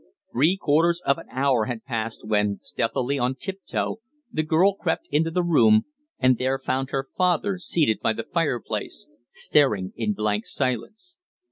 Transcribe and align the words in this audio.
Three 0.31 0.57
quarters 0.57 0.99
of 1.05 1.19
an 1.19 1.27
hour 1.29 1.65
had 1.65 1.85
passed 1.85 2.25
when, 2.27 2.57
stealthily 2.63 3.19
on 3.19 3.35
tiptoe, 3.35 3.97
the 4.33 4.41
girl 4.41 4.73
crept 4.73 5.07
into 5.11 5.29
the 5.29 5.43
room, 5.43 5.85
and 6.17 6.39
there 6.39 6.57
found 6.57 6.89
her 6.89 7.07
father 7.15 7.59
seated 7.59 7.99
by 8.01 8.13
the 8.13 8.23
fireplace, 8.33 9.07
staring 9.29 9.93
in 9.95 10.13
blank 10.13 10.47
silence. 10.47 11.19